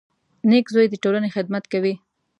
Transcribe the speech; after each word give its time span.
•نېک 0.49 0.65
زوی 0.73 0.87
د 0.89 0.95
ټولنې 1.03 1.29
خدمت 1.35 1.63
کوي. 1.73 1.93